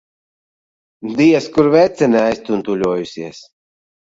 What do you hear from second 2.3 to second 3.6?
aiztuntuļojusies.